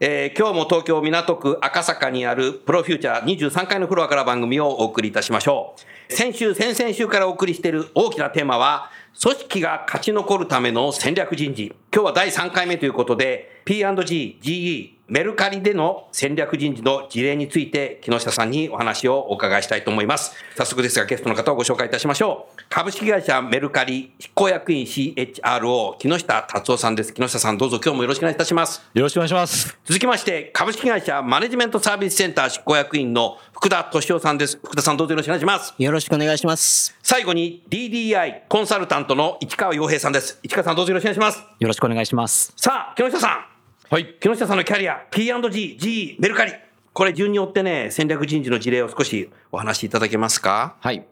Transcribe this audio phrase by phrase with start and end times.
[0.00, 5.74] えー今日も東京港区赤坂にあるプロフューチャー23階のフロアから番組をお送りいたしましょ
[6.08, 6.12] う。
[6.14, 11.74] 先週、先々週からお送りしている大きなテーマは、組織が勝ち残るための戦略人事。
[11.90, 20.34] 今日は第3回目ということで、P&G、GE、メルカリでの戦略人事の事例について、木下さんにお話をお伺いしたいと思います。
[20.54, 22.62] 早速ですが、ゲストの方をご紹介いたしましょう。
[22.68, 27.14] 株式会社メルカリ執行役員 CHRO、木下達夫さんです。
[27.14, 28.82] 木下さん、どうぞ今日もよろしくお願いいたします。
[28.92, 29.78] よろしくお願いします。
[29.86, 34.58] 続きまして、株式会社マネジメントサービスセンター執行役員の福田敏夫さんです。
[34.62, 35.74] 福田さん、どうぞよろしくお願いします。
[35.78, 36.94] よろしくお願いします。
[37.02, 40.38] 最後に DDI コンサルタントの市川洋平さんです。
[40.42, 41.38] 市川さん、どうぞよろしくお願いします。
[41.58, 42.52] よろしくお願いします。
[42.56, 43.44] さあ、木下さん。
[43.90, 44.16] はい。
[44.20, 46.52] 木下さんのキャリア、P&G、GE、メルカリ。
[46.92, 50.76] これ順に追ってね、戦略人事の事例を少しお話しいただけますか？
[50.80, 51.06] はい。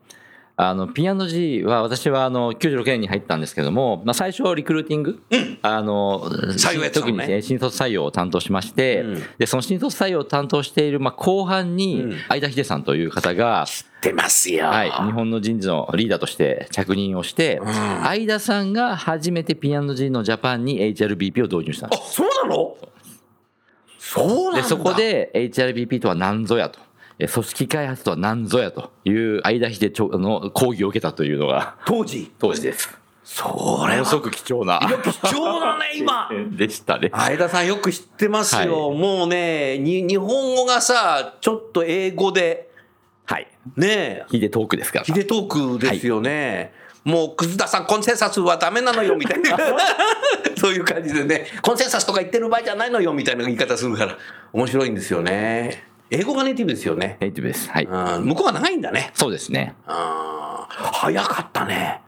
[0.59, 5.21] あの、P&G は、私は、あの、96年に入ったんですけども、まあ、最初はリクルーティング、
[5.61, 13.67] あの、採用ね特にね新卒採用を担当しまして、うんで、その新卒採用を担当している、まあ、後半に、相田秀さんという方が、
[14.01, 14.67] 出ますよ。
[14.67, 17.67] はい、日本の人事のリーダーとして着任をして、ん
[18.05, 22.15] 相田さんが初めて P&G のジャパンに HRBP を導入したんあで、す。
[22.15, 22.77] そうなの？
[23.99, 24.63] そうなんだ。
[24.63, 26.79] で、そこ、で HRBP とは何ぞやと。
[27.19, 32.31] え組織開発とは何ぞやという相田秀長の講義を受けたというのが当時？
[32.39, 32.97] 当時です。
[33.27, 34.79] そもれはのすごく貴重な。
[34.81, 36.31] 貴重だね、今。
[36.57, 37.11] でしたね。
[37.13, 38.91] 相田さんよく知ってますよ。
[38.91, 42.71] はいもうね、に、日本語がさ、ちょっと英語で、
[43.25, 43.49] はい。
[43.77, 45.05] ね、ヒデトークですから。
[45.05, 46.73] ヒデトークですよね。
[47.03, 49.59] もう、楠田さん、コンセンサスはダメなのよ、みたいな。
[50.57, 54.17] そういう感じでね、コンセンサスとか言ってる場合じゃないのよ、みたいな言い方するから、
[54.53, 55.96] 面白いんですよね。
[56.11, 57.17] 英語がネイティブですよね。
[57.21, 57.71] ネイティブです。
[57.71, 57.85] はい。
[57.85, 59.11] うん向こうは長いんだね。
[59.15, 59.75] そうですね。
[59.87, 62.03] あー早かったね。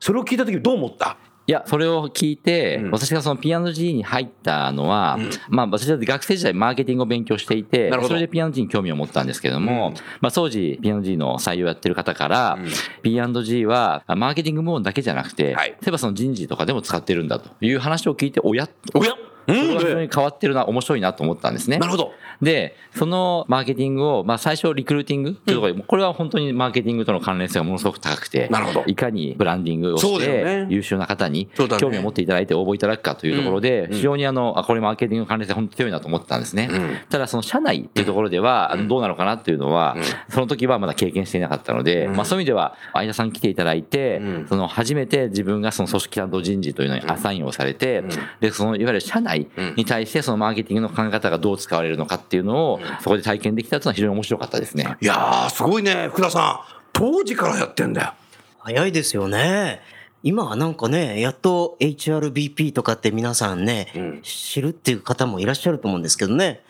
[0.00, 1.16] それを聞いた時どう思った？
[1.46, 12.68] いや、それを聞いて、うん私がその P&G に入ったのは、うんまあ私は学生時代マーケティングを勉強していてそれで P&G に興味を持ったんですけども、うんまあ当時 P&G の採用やってる方から、うん
[13.02, 19.14] P&G はマーケティング部門だけじゃなくて、はい例えばその人事とかでも使ってるんだという話を聞いて、おやおや
[19.48, 21.78] それが非常に変わってるな、面白いなと思ったんですね。
[21.78, 21.86] な。
[21.86, 22.12] るほど。
[22.40, 25.34] で、そのマーケティングを、まあ最初リクルーティング？
[25.34, 28.84] というところで、これは本当にマーケティングとの関連性がものすごく高くて、なるほど。
[28.86, 33.94] いかにブランディングをして、優秀な方に興味を持っていただいて応募いただくかというところで、うん。
[33.94, 36.68] 非常にあの、あ、これマーケティングの関連性本当に強いなと思ったんですね。
[36.70, 36.96] うん。
[37.08, 39.96] ただその社内っていうところでは、どうなのかなっていうのは、
[40.28, 42.16] その時はまだ経験していなかったので、うん。
[42.16, 44.46] まあそういう意味では、相田さん来ていただいて、うん。
[44.48, 48.08] その初めて自分がその組織担当人事というのにアサインをされて、ん。
[48.40, 49.37] で、そのいわゆる社内
[49.76, 54.96] に対してそのマーケティングの考え方がどう使われるのかっていうのを、そこで体験できたというのは非常に面白かったですね。
[55.00, 56.78] いやー、すごいね、福田さん。
[56.92, 58.12] 当時からやってんだよ。
[58.58, 59.80] 早いですよね。
[60.22, 66.62] 今はなんかね、やっと HRBP とかって皆さんね、うん知るっていう方もいらっしゃると思うんですけどね。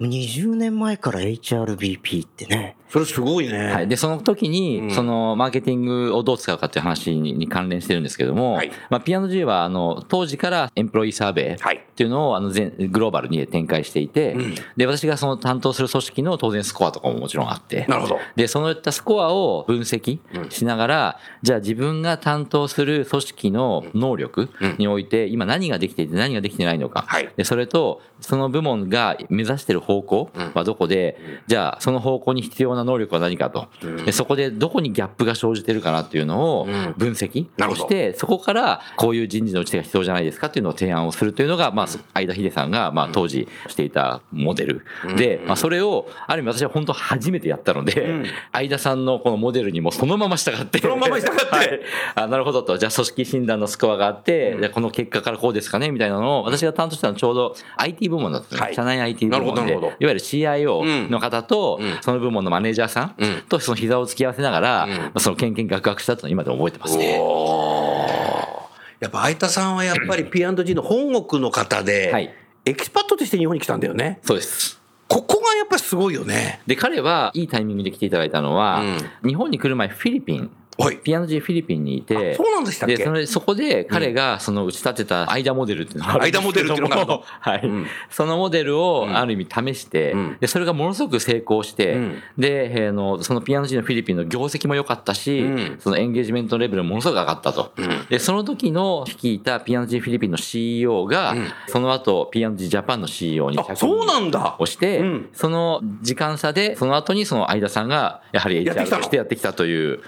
[0.00, 2.76] 20年前から HRBP ってね。
[2.90, 3.72] それすごいね。
[3.72, 3.88] はい。
[3.88, 11.84] で、その時に、うんその、マーケティングをどう使うかっていう話にに関連してるんですけども、はいまあ、P&G は、あの、当時からエンプロイーサーベイっはい。
[11.94, 18.18] ていうのを、あの、全、グローバルに展開していて、うんで、私がその担当する組織の当然スコアとかももちろんあって、なるほど。
[18.36, 20.18] で、そのいったスコアを分析
[20.50, 24.48] しながら、じゃあ自分が担当する組織の能力
[24.78, 27.04] において、今何ができていて何ができてないのか。
[27.06, 33.68] はいで、それと、その部門が目指している方向はどこで、じゃあその方向に必要な能力は何かと。
[34.04, 36.94] で、そこでどこにギャップが生じてるかなっていうのをん。
[36.96, 44.84] 分析して、そこからこういう人事のうちが必要じゃないですかっていうのを提案をするというのが、まあ、相田秀さんが、まあ、当時していたモデル。
[45.16, 48.24] で、まあ、それを、ある意味私は本当初めてやったので、ん。
[48.52, 50.78] 相田さんのこのモデルにもそのまま従って。
[50.78, 51.46] そのまま従って。
[51.50, 51.80] はい。
[52.14, 52.78] あ、なるほどと。
[52.78, 58.74] じゃあ組織診断のスコアがあって、じゃあこの結果からこうですかねみたいなのを、私が担当したのはちょうど IT 部門だったんです、はい。
[58.74, 59.86] 社内 IT 部門なるほどなるるほど。
[59.86, 67.20] いわゆる CIO の方とうん、その部門のマネージャーさうんんとその膝を突き合わせながら、んまあそのけんけんがくがくしたっていうのは今でも覚えてますね。
[69.00, 72.34] やっぱ相田さんはやっぱり P&G の本国の方で、はい
[72.66, 74.20] エキスパットとして日本に来たんだよね。
[74.22, 74.80] そうです。
[75.08, 76.60] ここがやっぱりすごいよね。
[76.66, 78.82] で、彼はいいタイミングで来ていただいたのは、
[79.24, 80.50] 日本に来る前フィリピン、
[80.80, 80.96] はい。
[80.96, 82.96] P&G フィリピンにいて、あそうなんでしたっけ？
[82.96, 87.86] で、それそこで彼がその打ち立てた間モデルっていうのがあるんですけども間モデルっていうはい、うん。
[88.08, 90.36] そのモデルをある意味試して、うん。
[90.40, 92.22] で、それがものすごく成功して、うん。
[92.38, 95.76] で、えーの、その P&G のフィリピンの業績も良かったし、うん。
[95.80, 97.72] そのエンゲージメントレベルもものすごく上がったと。
[98.08, 101.46] で、その時の率いた P&G フィリピンの CEO が、うん。
[101.68, 104.56] その後 P&G ジャパンの CEO にあ、そうなんだ。
[104.58, 105.28] をして、うん。
[105.32, 110.00] その時間差で、その後にその相田さんが、やはり HR としてやってきたという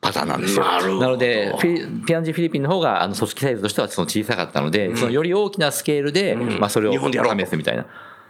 [0.00, 0.64] パターンなんですよ。
[0.64, 7.86] なので、フィピアンジーフィリピンの方が、あの、組織サイズとしてはその小さかったので、そのより大きなスケールで、うんまあ、それを日本でやろうと試すみたいな。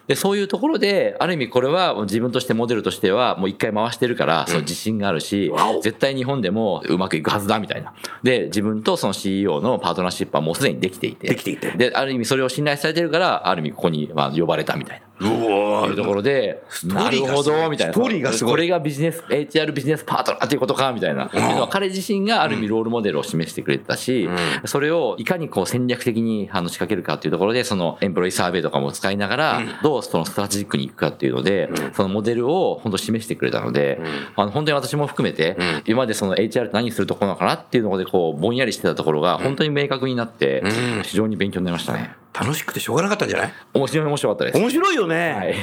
[0.09, 7.93] で、そういうところで、ある意味これはもう自分としてモデルとしてはもう一回回してるから、その自信があるし、絶対日本でもうまくいくはずだみたいな。
[8.23, 11.29] で、自分とその CEO のパートナーシップはもうすでにできていて。
[11.29, 15.08] できていてで、ある意味それを信頼されてるから、ある意味ここにまあ呼ばれたみたいな。
[15.20, 17.93] うおというところで、トなるほど、みたいな。
[17.93, 18.53] ストーリーがすごい。
[18.53, 21.26] これがビジネス、HR ビジネスパートナーということか、みたいな。
[21.26, 24.29] っていうのは彼自身がある意味ロールモデルを示してくれてたし、
[24.65, 34.00] それをいかにこう戦略的にあの仕掛けるかっていうところで、そのエンプロイサーベイとかも使いながら、どうそのストラテジックに行くかっていうので、そのモデルを本当示してくれたので、
[34.37, 35.56] あの本当に私も含めて、
[35.87, 40.62] 今までその HR って何するところなのかなっていうので、こう、ぼんやりしてたところが、本当に明確になって、
[41.03, 42.14] 非常に勉強になりましたね。
[42.40, 43.52] 楽しくてしょうがなかったんじゃない？
[43.75, 44.58] 面白い面白かったです。
[44.58, 45.32] 面白いよね。
[45.32, 45.55] はい。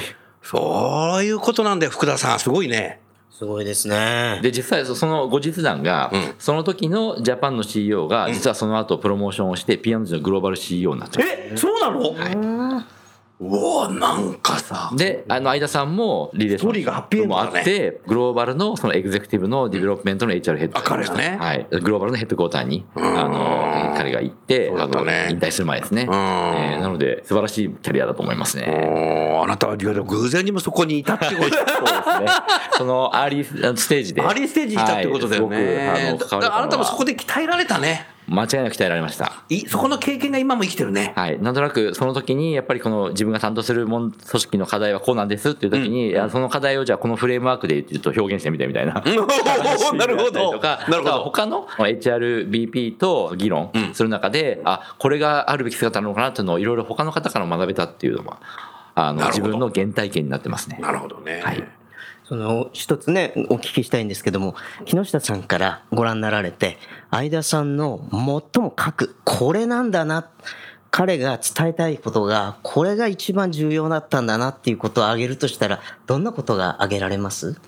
[0.42, 2.40] そういうことなんだよ、福田さん。
[2.40, 3.00] すごいね。
[3.32, 4.40] すごいですね。
[4.42, 11.28] で、実際、その後日談が、うんその時のジャパンの CEO が、実はその後プロモーションをして、P&G のグローバル CEO になっちゃう。
[11.28, 12.84] え、そうなの？
[13.38, 14.90] うわなんかさ。
[14.96, 21.68] で、あの、相田さんもリレーションもあって、グローバルのそのエグゼクティブのディベロップメントの HR ヘッドあ彼がねはい。
[21.70, 26.04] グローバルのヘッドクォーターに、あの、彼が行って、あの、引退する前ですね。
[26.04, 28.66] えんーなので、素晴らしいキャリアだと思いますね。
[29.44, 32.28] あなたは偶然にもそこにいたってこと そうですね。
[32.78, 34.22] その early stage で。
[34.22, 35.58] early stage にいたってことだよね。
[35.88, 36.06] はい
[36.46, 38.15] ああなたもそこで鍛えられたね。
[38.28, 39.44] 間違いなく鍛えられました。
[39.50, 41.14] いそこの経験が今も生きてるね。
[41.16, 41.40] はい。
[41.40, 48.94] なんとなく、その時に、やっぱりこの自分が担当するもん組織の課題はこうなんですっていう時に、いやその課題をじゃあこのフレームワークで言うと表現してみてみたいな。
[49.96, 58.40] なるほどとか、なるほど他の HRBP と議論する中で、あ、これがあるべき姿なのかなっていうのをいろいろ他の方から学べたっていうのは、
[58.96, 60.80] あの、自分の原体験になってますね。
[60.82, 61.42] なるほどね。
[61.44, 61.64] はい
[62.28, 64.56] その一つね、お聞きしたいんですけども、
[64.86, 66.80] 木下さんからご覧になられて、
[67.12, 70.30] 相田さんの最も書く、これなんだな、
[70.90, 77.60] 彼が伝えたいことが、これが一番重要だったんだなっていうことを挙げるとしたら、どんなことが挙げられます？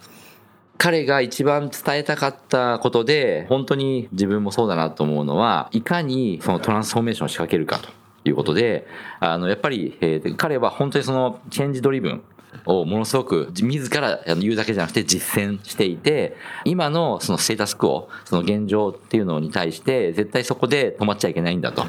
[0.80, 7.90] 彼が一番伝えたかったことで、本当に自分もそうだなと思うのは、いかにそのトランスフォーメーションを仕掛けるかと
[8.26, 8.88] いうことで、
[9.20, 12.24] あの、やっぱり、えー彼は本当にそのチェンジドリブン、
[12.66, 21.86] をものすごく自ら言うだけじゃなくて実践していて、今のそのステータスクオ、その現状っていうのに対して、絶対そこで止まっちゃいけないんだと。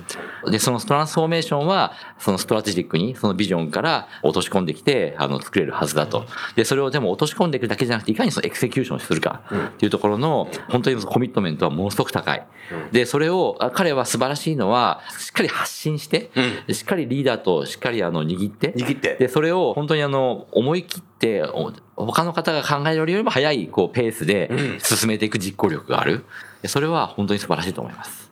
[0.51, 6.25] で、そのトランスフォーメーションは、そのストラテジックに、そのビジョンから落とし込んできて、あの、作れるはずだと。
[6.57, 12.47] で、それをでも落とし込んでいくだけじゃなくて、いかにそのエクセキューションするかっていうところの、本当にコミットメントはものすごく高い。
[12.93, 16.31] で、それを、あ彼は素晴らしいのは、しっかり発信して、
[16.73, 21.73] しっかりリーダーとしっかりあの、握って、握ってで、それを本当にあの、思い切って、お
[22.07, 24.51] 他の方が考えるよりも早い、こう、ペースで
[24.81, 26.25] 進めていく実行力がある。
[26.63, 28.31] でそれは本当に素晴らしいと思います。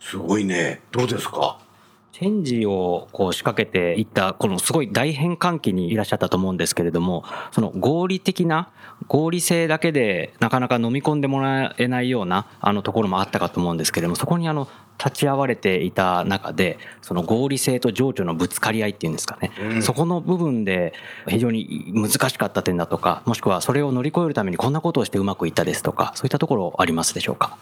[0.00, 0.80] すごいね。
[0.92, 1.58] どうですか？
[2.14, 8.68] チェンジをこう仕掛けていった、このすごい大変換期にいらっしゃったと思うんですけれども、その合理的な、
[9.08, 19.50] 合理性だけでなかなか飲み込んでもらえないようなあのところもあったかと思うんですけれども、そこにあの、立ち会われていた中で、その合理性と情緒のぶつかり合いっていうんですかね、
[19.82, 20.92] そこの部分で
[21.26, 27.56] 非常に難しかった点だとか、もしくはそれを乗り越えるためにこんなことをしてうまくいったですとか、そういったところありますでしょうか？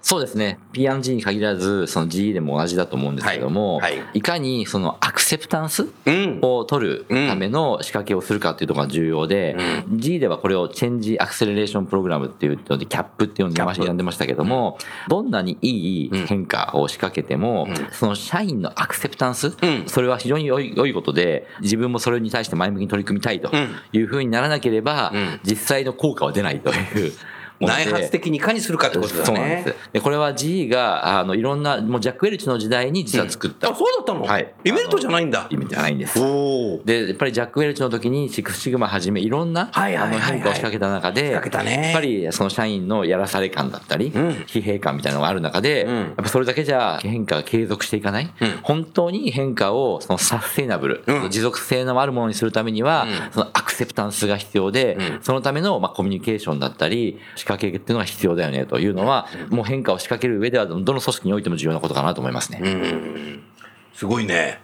[0.00, 0.58] そうですね。
[0.72, 3.98] P&G に限らず、その GE でも同じだと思うんですけども、はい。
[3.98, 4.08] はい。
[4.14, 6.38] いかにそのアクセプタンスうん。
[6.40, 9.56] を取るための仕掛けをするかっていうところが重要で、
[9.96, 14.78] G ではこれをチェンジアクセレレーションプログラムっていうので、キャップっていうのを名前呼んでましたけども、
[15.08, 19.54] どんなにいい変化を仕掛けても、その社員のアクセプタンス、ん。
[19.86, 23.50] それは非常に良い良いことで、自分もそれに対して前向きに取り組みたいと
[23.92, 25.12] いうふうにならなければ、
[25.42, 27.12] 実際の効果は出ないという。
[27.60, 29.24] 内発的にいかにするかってことだね。
[29.24, 29.76] そうなんです。
[29.92, 33.70] でこれは GE が、あの、いろんな、もうジャック・ウェルチの時代に実は作った。
[33.70, 34.22] あ、そうだったの？
[34.22, 34.54] はい。
[34.64, 35.56] イベントじゃないんだイ。
[35.56, 36.20] ベントじゃないんです。
[36.20, 36.82] おお。
[36.84, 48.30] で、やっぱりジャック・ウェルチの時にシックス・シグマはじめいろんなはいはいあの変化を仕掛けた中で、仕掛けたねやっぱりその社員のやらされ感だったり、ん疲弊感みたいなのがある中で、うんやっぱそれだけじゃ変化が継続していかない、ん
[48.62, 62.60] 本当に変化をそのサステイナブル、うん持続性のあるものにするためには、うんそのアクセプタンスが必要で、うんそのためのまあコミュニケーションだったり、仕掛けっていうのが必要だよねというのは、もう変化を仕掛ける上ではどの組織においても重要なことかなと思いますね。
[62.62, 63.42] うん。
[63.94, 64.60] すごいね。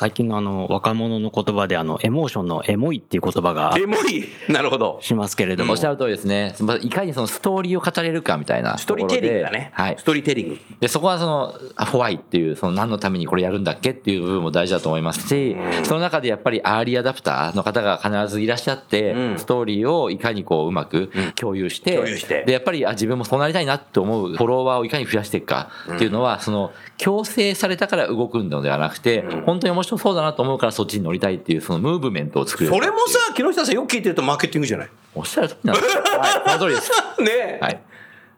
[0.00, 4.24] 最近のあの若者の言葉であのエモーションのエモいっていう言葉がエモい？
[4.50, 4.98] なるほど。
[5.02, 6.54] しますけれどもおっしゃる通りですね。
[6.60, 9.72] まあいかにそのストーリーを語れるかみたいなストーリーテリングだね。
[9.74, 10.04] はいス。
[10.04, 10.58] トーリーテリング。
[10.80, 32.70] で、そこはその、あホワイっていう、その何のためにこれやるんだっけっていう部分も大事だと思いますし、その中でやっぱりアーリーアダプターの方が必ずいらっしゃって、うんストーリーをいかにこううまく共有して、共有してで、やっぱりあ自分もそうなりたいなって思うフォロワーをいかに増やしていくかっていうのは、その、強制されたから動くのではなくて、本当に面白そうだなと思うからそっちに乗りたいっていう、そのムーブメントを作る。
[32.70, 34.88] それもさ、木下さんよく聞いてるとマーケティングじゃない？
[35.14, 35.96] おっしゃる通りなんです。
[35.96, 36.90] はい、その通りです。
[37.22, 37.58] ねえ。
[37.60, 37.82] はい。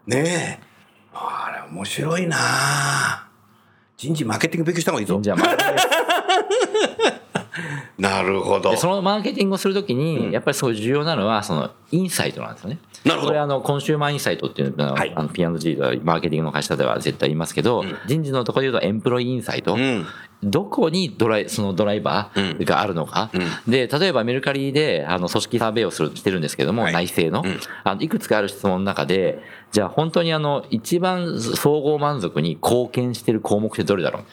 [0.07, 0.73] ねえ。
[1.15, 3.27] あれ、面白いなあ
[3.97, 5.19] 人事マーケティング勉強した方がいいぞ。
[5.21, 5.45] じゃあ、ま
[7.35, 7.47] あ
[7.99, 8.77] なるほどで。
[8.77, 12.79] そのマーケティングをするときに、やっぱりすごい重要なのは、そのインサイトなんですよね。
[13.05, 13.29] なるほど。
[13.29, 15.13] これあの、コンシューマーインサイトっていうのは、はい。
[15.15, 19.75] あの P&G とかマーケティングの会社では絶対言いますけど、人事のところで言うとエンプロイインサイト。
[19.75, 20.07] うん。
[20.43, 23.31] どこにドライ、そのドライバーがあるのか。
[23.69, 26.93] で、例えばメルカリで、あの、組織サーベイをする、してるんですけども、はい。
[26.93, 27.45] 内政の、
[27.85, 34.25] あの、いくつかある質問の中で、じゃあ本当にあの、一番総合満足に貢献してる項目ってどれだろう、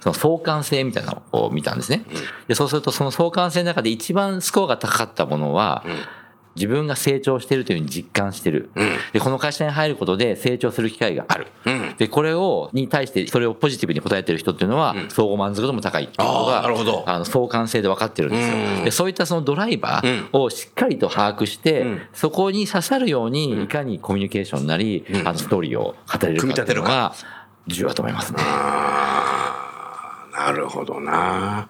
[0.00, 2.04] その相関性みたいなのを見たんですね。
[2.46, 5.84] で、そうするとその相関性の中で一番スコアが高かったものは、
[6.56, 8.70] 自分が成長してるというふうに実感してる。
[9.12, 11.46] で、この会社に入ることで成長する機会がある。
[11.64, 18.84] うんで、これを、に対して、それをポジティブに答えてる人っていうのは、相互満足度も高いっていうことが、あーなるほどあの、相関性で分かってるんですうんよ。
[18.84, 27.14] で、そういったそのドライバーをしっかりと把握して、んそこに刺さるように、いかにコミュニケーションなり、あの、ストーリーを語れるかっていうのが、
[27.66, 28.38] 重要だと思いますね。
[30.32, 31.68] なるほどな。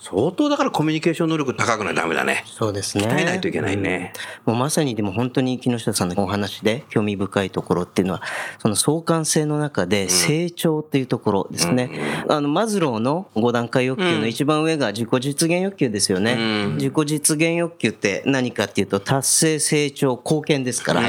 [0.00, 2.44] 相当だからコミュニケーション能力高くないとダメだね。
[2.46, 3.04] そうですね。
[3.04, 4.12] 鍛えないといけないね。
[4.46, 8.22] もうまさにでも本当に木下さんのお話で興味深いところっていうのは、
[8.60, 11.90] その相関性の中で成長っていうところですね。
[12.28, 16.36] あの、マズローの5段階欲求の一番上が自己実現欲求ですよね。
[16.74, 21.02] 自己実現欲求って何かっていうと、達成、成長、貢献ですから、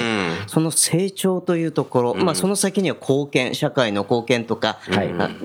[0.47, 4.79] その成長というところ、まあその先には貢献、社会の貢献とか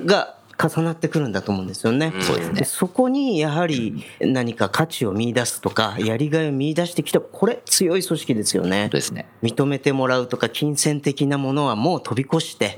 [0.06, 2.12] が、重なってくるんだと思うんですよね。
[2.20, 2.64] そうで。
[2.64, 8.96] そこにやはり何か価値を見出すとか、やりがいを見出してきた、これ強い組織ですよね本当。
[8.96, 9.26] ですね。
[9.42, 12.76] 認めてもらうとか、金銭的なものはもう飛び越して、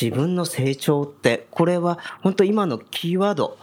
[0.00, 3.56] 自分の成長って、これは本当今のキーワード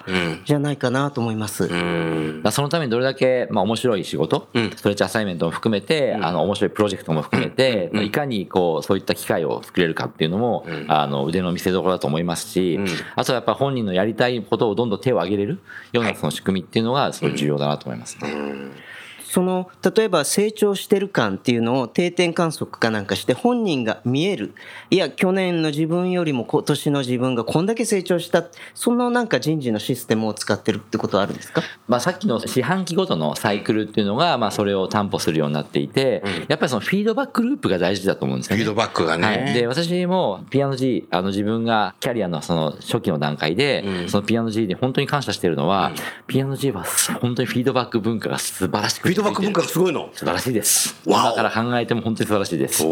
[0.46, 1.66] じゃないかなと思います。
[1.66, 2.44] うん。
[2.52, 12.80] そのためにどれだけ、まあ、面白い仕事、ストレッチアサイメントも含めて、あの、面白いプロジェクトも含めて、いかにこう、そういった機会を作れるかっていうのも、あの、腕の見せ所だと思いますし、
[13.16, 15.60] あとはやっぱ本人のやりたいことをどんどん手を挙げれる
[15.92, 18.93] ようなその仕組みっていうのが、すごい重要だなと思いますね。
[19.34, 24.54] その例えば成長してる感っていうのを定点観測かなんかして本人が見える。
[24.92, 28.46] いや去年の自分よりも今年の自分がこんだけ成長した。
[28.76, 31.64] そのなんか人事のシステムを使ってるってことはあるんですか？
[31.88, 38.64] まあ、さっきの四半期ごとのサイクルっていうのが、まあ、それを担保するようになっていて、やっぱりそのフィードバックループが大事だと思うんですよね。
[38.64, 39.26] フィードバックがね。
[39.26, 45.92] はい、で私も P&G あの自分がキャリアのその初期の段階で、その P&G で本当に感謝してるのは、
[46.28, 46.86] P&G は
[47.20, 50.10] 本当にフィードバック文化が素晴らしくフィードバック文化がすごいの。
[50.14, 50.96] 素晴らしいです。
[51.06, 51.34] わお。
[51.34, 52.84] 今から考えても本当に素晴らしいです。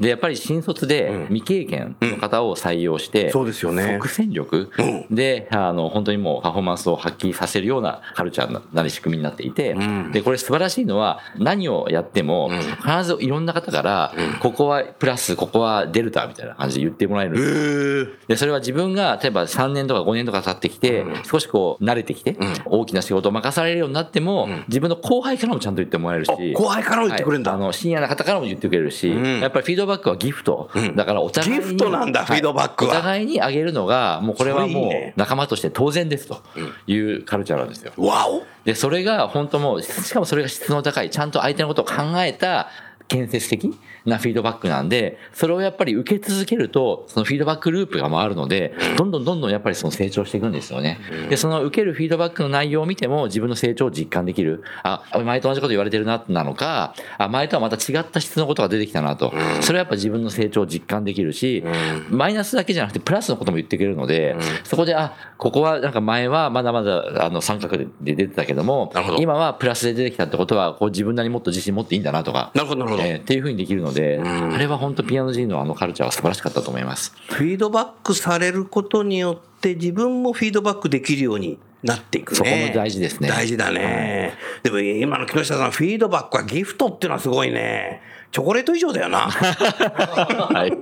[0.00, 3.98] で、やっぱり新卒で未経験の方を採用して、そうですよね。
[4.00, 4.70] 即戦力
[5.10, 9.76] で、あの、本当にもうパフォーマンスを発揮させるようなカルチャーなり仕組みになっていて、
[10.12, 12.50] で、これ素晴らしいのは何をやっても、
[12.82, 30.70] 必ずいろんな方から、ここはプラス、ここはデルタみたいな感じで言ってもらえるで、それは自分が、例えば3年とか5年とか経ってきて、少しこう、慣れてきて、大きな仕事を任されるようになっても、自分の後輩からもちゃんと言ってもらえるし、後輩からも言ってくれるんだはいあの、シニアな方からも言ってくれるし、やっぱりフィードバックはギフト。
[30.94, 31.58] だからお互いに。
[31.58, 36.42] ギフトなんだはいフィードバックはお互いにあげるのが、もうこれはもう仲間として当然ですと
[36.86, 37.92] いうカルチャーなんですよ。
[37.96, 42.68] わおで、それが本当もう、しかもそれが質の高い、ちゃんと相手のことを考えた
[43.08, 50.98] 建設的なフィードバックなんで、それをやっぱり受け続けると、そのフィードバックループが回るので、どんどんどんどんやっぱりその成長していくんですよね。
[51.30, 54.62] で、その受けるフィードバックの内容を見ても自分の成長を実感できる。
[54.82, 59.32] あ、前と同じこと言われてるな、なのか、あ、前とはまた違った質のことが出てきたなと。
[59.60, 61.64] それはやっぱ自分の成長を実感できるし、
[62.10, 73.02] マイナスだけじゃなくてプラスのことも言ってくれるので、そこで、あ、ここはなんか前はまだまだあの三角で出てたけども、今はプラスで出てきたってことは、こう自分なりにもっと自信持っていいんだなとか、なるほどなるほど。
[73.02, 77.14] えーっていうふうにできるので、あれは本当ピアノ人のあのカルチャーは素晴らしかったと思います。
[77.28, 82.36] フィードバックされることによって自分もフィードバックできるようになっていくね。
[82.36, 84.34] そこも大事ですね大事だね。
[84.62, 88.00] でも今の木下さん、フィードバックはギフトっていうのはすごいね。
[88.32, 89.28] チョコレート以上だよな。
[89.30, 90.72] はい。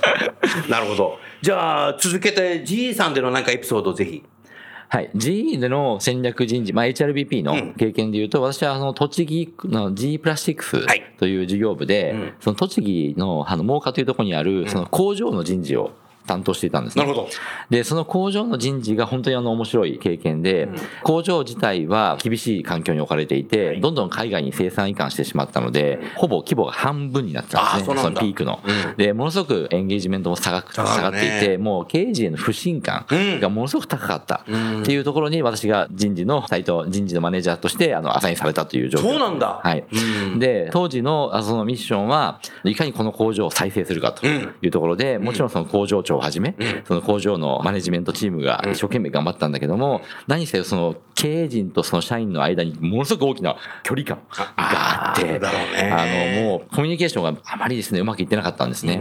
[0.70, 1.18] なるほど。
[1.42, 4.24] じゃあ、続けて G さんでのなんかエピソードをぜひ。
[4.88, 5.10] はい。
[5.14, 11.02] GE での戦略人事、まあ、HRBP の経験で言うと、私はあの、栃木の G プラスチックスはい。
[11.18, 12.32] という事業部で、うん。
[12.40, 15.92] その栃木のあの、真岡というところにある、その工場の人事を
[16.26, 17.04] 担当していたんですね。
[17.04, 17.28] なるほど。
[17.70, 20.68] で、その工場の人事が本当にあの面白い経験で、
[21.02, 28.60] 工場自体は厳しい環境に置かれていて、どんどん海外に生産移管してしまったので、ほぼ規模が半分になってたんですね、そのピークの。
[28.64, 28.96] うん。
[28.96, 33.06] で、ものすごくエンゲージメントも下が下下がっていて、もう経営陣への不信感
[33.40, 34.82] がものすごく高かったうん。
[34.82, 39.02] っていうところに私が人事のサイト、人事のマネージャーとしてあのアサインされたという状況。
[39.02, 39.60] そうなんだ。
[39.62, 39.84] はい。
[39.92, 40.38] うん。
[40.38, 46.54] で、当時のあそのミッションは、いかにこの工場を再生するかというところで、もちろんその工場長をはじめ、
[46.84, 55.40] その工場のマネジメントチームが一生懸命頑張ったんだけども、何せその経営陣とその社員の間にものすごく大きな距離感があって、
[55.92, 59.00] あの、もうコミュニケーションがあまりですね、うまくいってなかったんですね。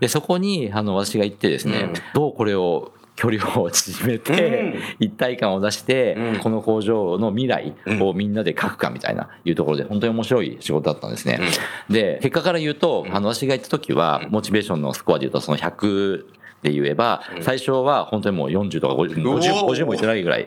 [0.00, 11.40] で、そこに、あの、私が行ってですね、どうこれを、距離を縮めて、一体感を出して、この工場の未来をみんなで書くかみたいないうところで、本当に面白い仕事だったんですね。
[11.88, 16.26] で、結果から言うと、あの、私が行った時は、モチベーションのスコアで言うと、その100、
[16.66, 20.44] で言えば、最初は本当にもう40とか50、50 50もいってないぐらい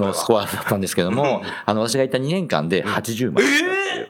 [0.00, 3.44] のスコアだったんですけども、あの、私がいた2年間で80枚。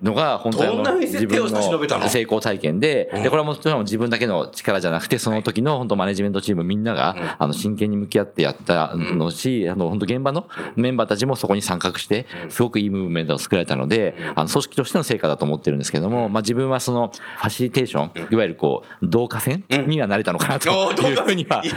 [0.02, 1.60] のが本当に自分の
[1.98, 2.08] の？
[2.08, 21.68] 成功体験で、で、これはもちろん自分だけの力じゃなくて、その時の本当マネジメントチームみんなが、あの、真剣に向き合ってやったのし、あの、本当現場のメンバーたちもそこに参画して、すごくいいムーブメントを作られたので、あの、組織としての成果だと思ってるんですけども、まあ自分はその、ファシリテーション、いわゆるこう、同化線にはなれたのかなというふうには、い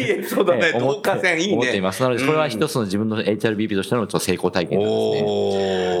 [0.00, 0.66] いエピソードだね。
[0.66, 1.52] ええ思って同化線いいね。
[1.54, 2.02] 思っています。
[2.02, 5.24] なので、これは一つの自分の HRBP としての成功体験なんです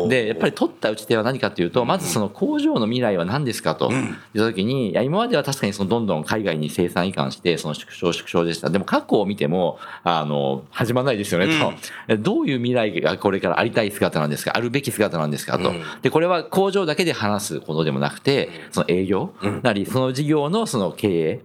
[0.04, 0.08] ね。
[0.08, 8.70] で、やっぱり取った打ち手は何かというと、まずその工場の未来は何ですかと言ったときに、いや、今までは確かにそのどんどん海外に生産移管して、その縮小縮小でした。
[8.70, 11.48] でも過去を見ても、あの、始まらないですよね
[12.06, 12.16] と。
[12.18, 15.72] どういう未来がこれからありたい姿なんですかあるべき姿なんですかと。
[16.00, 19.32] で、これは工場だけで話すことでもなくて、その営業
[19.64, 21.40] なり、その事業のその経営、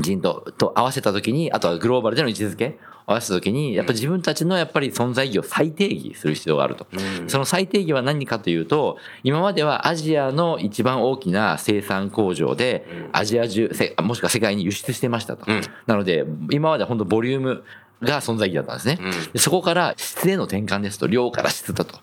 [0.00, 6.86] 人とと合わせたときに、あとはグローバルでの位置づけ合わせたときに、やっぱり自分たちのやっぱり存在意義を再定義する必要があると。
[7.26, 15.46] その再定義は何かというと、今まではアジアの一番大きな生産工場で、アジア中、せもしくは世界に輸出してましたと。
[15.86, 17.64] なので、今までは本当ボリューム、
[18.02, 18.98] が存在意義だったんですね。
[19.32, 22.00] でそこから質への転換ですと、量から質だと。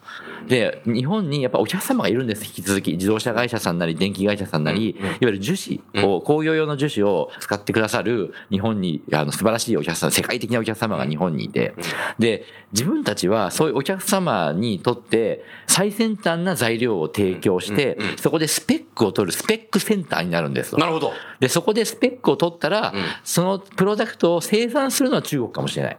[0.47, 2.91] で、日本にやっぱお客様がいるんです、引き続き。
[2.93, 11.73] 自動車会社さんなり、電気会社さんなり、いわゆる樹脂を、工業用の樹脂を使ってくださる日本に、あの、素晴らしいお客さん、世界的なお客様が日本にいて、
[12.17, 20.71] で、自分たちはそういうお客様にとって、最先端な材料を提供して、そこでスペックを取るスペックセンターになるんです。
[20.71, 20.77] と。
[20.77, 21.13] なるほど。
[21.39, 25.97] で、そこでスペックを取ったら、そのプロダクトを生産するのは中国かもしれない。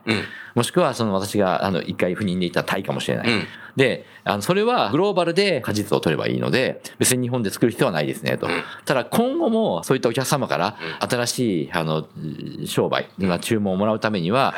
[0.55, 3.29] もしくは、その私が、あの、一回赴任でいたタイかもしれない。
[3.77, 8.49] で、あの、それはグローバルで果実を取ればいいので、別に日本で作る必要はないですね、と。
[8.85, 12.07] ただ、今後もそういったお客様から新しい、あの、
[12.67, 14.55] 商売、まあ注文をもらうためには、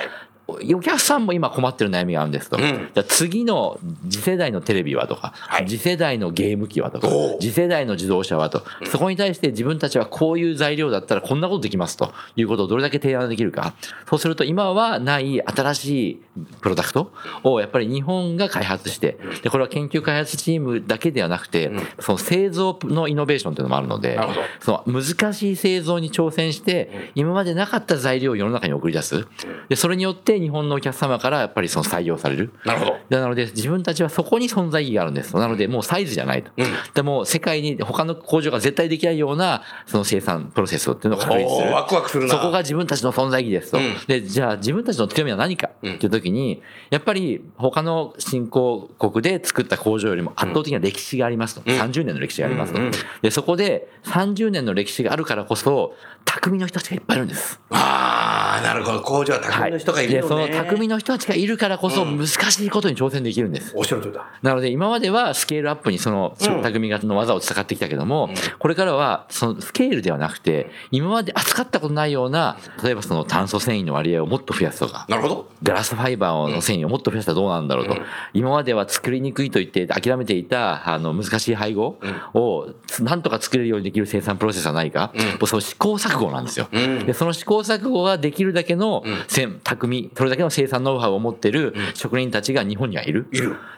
[0.47, 2.57] お客さんも今困ってる悩みがあるんですと。
[2.59, 3.79] じゃあ次の
[4.09, 5.35] 次世代のテレビはとか、
[5.67, 7.09] 次世代のゲーム機はとか、
[7.41, 12.13] 次世代の自動車はと、そこに対して自分たちはこういう材料だったらこんなことできますと。
[12.37, 13.75] いうことをどれだけ提案できるか。
[14.09, 16.23] そうすると今はない新しい
[16.61, 17.13] プロダクト
[17.45, 24.19] をやっぱり日本が開発して、で、これは研究開発チームだけではなくて、その製造のイノベーションというのもあるので、
[24.61, 29.27] その難しい製造に挑戦して、今までなかった材料を世の中に送り出す。
[29.69, 32.53] で、それによってって日本のお客様からやっぱりその採用される。
[32.65, 32.97] なるほど。
[33.11, 35.37] なので自分たちはそこに存在意義があるんです。
[35.37, 36.51] なのでもうサイズじゃないと。
[36.95, 41.73] でも世界に他の工場が絶対できないようなその生産プロセスっていうのを確立する。
[41.73, 43.79] ワクワクするなそこが自分たちの存在意義ですと。
[43.79, 51.61] うんで、じゃあ自分たちの強みは何かっていう時に、やっぱり他の新興国で作った工場よりも圧倒的な歴史がありますと。
[51.63, 52.81] 30年の歴史がありますと。
[53.21, 57.61] で、そこで30年の歴史があるからこそ、匠の人たちがいっぱいいるんです。
[57.71, 59.01] ああ、なるほど。
[59.03, 63.73] 工場は匠の人がいるよその匠の人たちがいるからこそ難しいことに挑戦できるんです。
[63.77, 64.27] おっしゃる通りだ。
[64.43, 75.51] なので今まではスケールアップにその匠がの技を使ってきたけども、これからはそのスケールではなくて、今まで扱ったことないような、例えばその炭素繊維の割合をもっと増やすとか、なるほど。
[75.63, 77.97] ガラスファイバーの繊維をもっと増やしたらどうなんだろうと。
[78.35, 81.99] 今までは作りにくいと言って諦めていたあの難しい配合
[82.35, 82.69] を
[83.01, 86.69] なんとか作れるようにできる生産プロセスはないか、もうその試行錯誤なんですよ。
[87.07, 93.27] で、その試行錯誤ができるだけの専匠、それだけの生産ノウハウを持ってる職人たちが日本にはいる。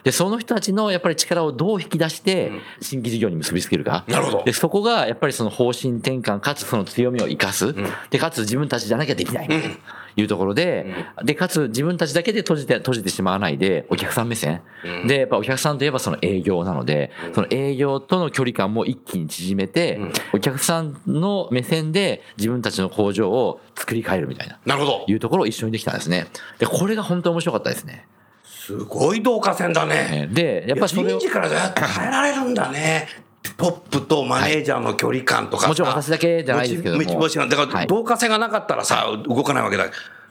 [0.03, 4.03] で、その人たちのやっぱり力をどう引き出して新規事業に結びつけるか。
[4.07, 7.73] なるほどで、そこがやっぱりその方針転換かつその強みを生かす。
[8.09, 9.49] で、かつ自分たちじゃなきゃできない。
[10.15, 10.85] というところで、
[11.23, 14.61] で、かつ自分たちだけで閉じて、閉じてしまわないで、お客さん目線。
[15.07, 19.99] で、やっぱお客さんといえばその営業なので、その営業との距離感も一気に縮めて、
[20.33, 24.57] お客さんの目線で自分たちの工場を作り変えるみたいな。
[24.65, 25.13] なるほどい。
[25.13, 26.27] うところを一緒にできたんですね。
[26.59, 28.07] で、これが本当に面白かったですね。
[28.65, 30.07] すごい導火線だね。
[30.11, 33.07] えーで、やっぱそれを人事、からどうやって変えられるんだね。
[33.57, 39.85] トップとマネージャーの距離感とかさ、もちろん私だけじゃないですけどももちもちろんだからはい導火線がなかったらさ、動かないわけだ。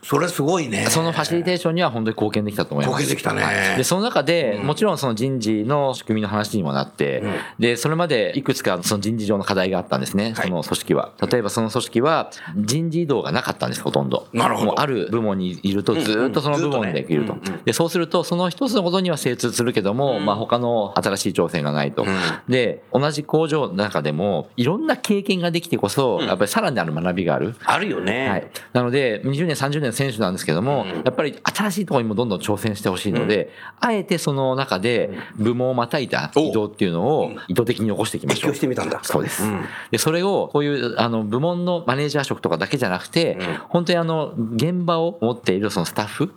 [0.04, 0.86] それすごいね。
[0.90, 3.00] そのファシリテーションには本当に貢献できたと思います。
[3.00, 7.22] 貢献できたねはいで、その中で、もちろんその人事の仕組みの話にもなって、
[7.58, 11.12] で、それまでいくつかその人事上の課題があったんですね、はいその組織は。
[11.30, 14.28] 例えばその組織は人事異動がなかったんです、ほとんど。
[14.34, 17.36] なるほどある部門にいるとずーっとその部門でいると。
[17.64, 22.04] で、そうすると、その一つのことには精通するけども、まあ他の新しい挑戦がないと。
[22.46, 27.54] で、同じ工場の中でも、いろんな経験ができてこそ、やっぱりさらなる学びがある。
[27.64, 28.28] あるよね。
[28.28, 38.50] はい、なので、20年、30年の選手なんですけども、やっぱり新しいところにもどんどん挑戦してほしいので、あえてその中で部門をまたいだ移動っていうのを意図的に起こしていきましょう。
[38.50, 39.00] 勉強してみたんだ。
[39.02, 39.44] そうです。
[39.44, 39.64] うん。
[39.90, 46.34] で、それを、こういう、あの、部門のマネージャー職とかだけじゃなくて、本当にあの、現場を持っているそのスタッフ、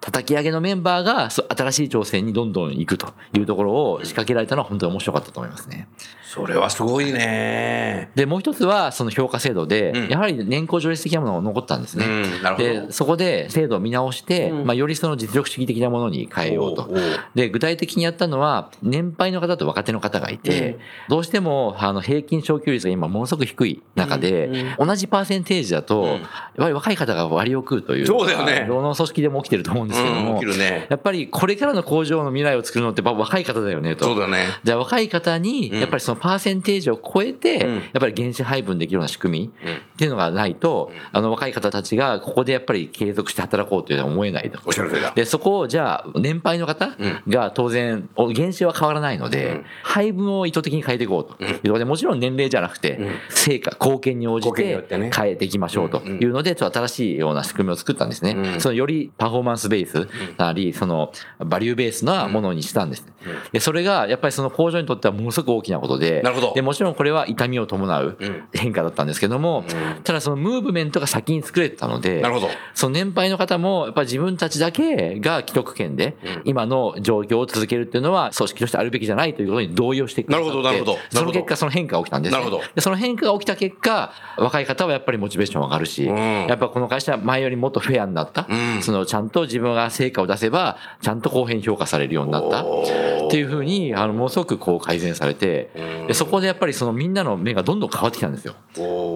[0.00, 5.88] 叩き上げのメンバーが新しい挑戦にどんどん行くというところを仕掛けられたのは本当に面白かったと思いますね。
[6.34, 8.10] それはすごいね。
[8.16, 12.06] で、もう一つは、その評価制度で、うんやはり年功序列的なものが残ったんですね。
[12.06, 12.08] う
[12.54, 16.92] んで、そこで制度を見直して、まあ、よりその実力主義的なものに変えようと。
[17.36, 20.78] で、具体的にやったのは、年配の方と若手の方がいて、
[21.08, 26.20] どうしても、あの、平均昇給率が今ものすごく低い中で、同じパーセンテージだと、やっ
[26.56, 28.06] ぱり若い方が割を食うという。
[28.06, 30.86] そうだよねどの組織でも起きてると思うんですけども、うん起きるね。
[30.90, 34.04] やっぱりこれからの工場の未来を作るのって若い方だよねと。
[34.04, 34.46] そうだね。
[34.64, 37.74] じゃあ若い方に、やっぱりそのパーセンテージを超えて、うん。
[37.74, 44.58] やっぱり原資配分できるような仕組みっていうのがないと、あの若い方たちがここでやっぱり継続して働こうというのは思えないと。
[44.64, 45.12] おっしゃる通りだ。
[45.14, 46.96] で、そこをじゃあ、年配の方
[47.28, 51.44] が当然、お原資は変わらないので、配分を意図的に変えていこうと。
[51.44, 58.56] いうところで、もちろん年齢じゃなくて、成果、貢献に応じて変えていきましょうというので、ちょっと新しいような仕組みを作ったんですね。
[58.58, 60.08] そのよりパフォーマンスベース
[60.38, 63.06] なり、そのバリューベースなものにしたんです。
[63.06, 63.12] ね。
[63.52, 66.52] で、それがやっぱりその工場にとってはものすごく大きなことで、なるほど。
[66.54, 68.18] で、もちろんこれは痛みを伴う
[68.52, 69.64] 変化だったんですけども、
[70.04, 72.48] ただそのムーブメントが先に作れてたので、なるほど。
[72.74, 82.32] その年配の方も、やっぱり自分たちだけが既得権で、今の状況を続けるっていうのは、組織としてあるべきじゃないということに同意をしてくださってなるほどその結果、その変化が起きたんです。
[82.32, 82.62] ね、なるほど。
[82.74, 86.46] で、その変化が起きた結果、若い方はやっぱりモチベーション上がるし、ん。
[86.46, 88.42] やっぱこの会社は前よりもっとフェアになった。
[88.42, 88.82] ん。
[88.82, 92.62] その、ちゃんと自分が成果を出せば、ちゃんと公平に評価されるようになった。
[92.62, 95.70] っていうふうに、あの、ものすごくこう改善されて、
[96.06, 98.54] でそこでやっぱりそのみんなの目がどんどん変わってきたんですよ。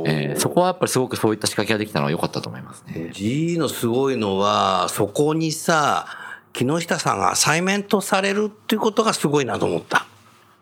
[0.06, 3.10] えーそこはやっぱりすごくそういった仕掛けができたのは良かったと思いますね。
[3.12, 6.06] G のすごいのは、そこにさ、
[6.52, 10.06] 木下さんがアサイメントされるっていうことがすごいなと思った。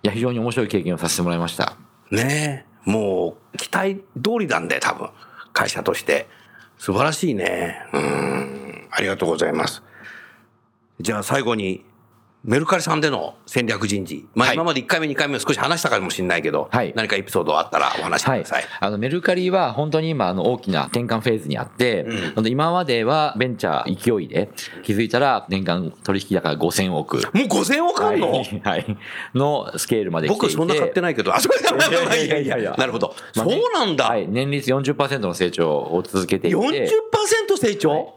[0.02, 1.76] いや、非常に面白い経験をさせてもらいました。
[2.10, 2.90] ねえ。
[2.90, 5.10] もう、期待通りなんで、多分。
[5.52, 6.28] 会社として。
[6.78, 7.82] 素晴らしいね。
[7.92, 8.65] うん。
[8.96, 9.82] ありがとうございます。
[11.00, 11.84] じゃあ最後に、
[12.46, 14.24] メルカリさんでの戦略人事。
[14.36, 18.64] まあはい今まで1回目、2回目少し話したかもしれないけど、はい何かエピソードあったらお話しくはいださい。。
[18.78, 24.48] あの、メルカリは本当に今、あの、大きな転換フェーズにあって、なので今まではベンチャー勢いで、
[24.84, 27.16] 気づいたら年間取引高5000億。
[27.16, 28.96] もう5000億あんの、はい、はい。
[29.34, 30.46] のスケールまで来ていて。
[30.46, 33.16] 僕そんな買ってないけど、あ、そういやいやいやいやいやいやなるほど。
[33.34, 34.04] まあそうなんだ。
[34.04, 34.28] はい。
[34.28, 36.56] 年率40%の成長を続けていて。
[36.56, 38.15] 40%成長、